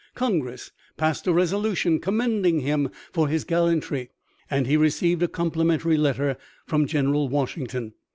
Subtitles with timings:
[0.15, 4.09] Congress passed a resolution commending him for his gallantry
[4.49, 7.93] and he received a complimentary letter from General Washington.